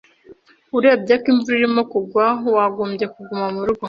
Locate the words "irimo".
1.59-1.83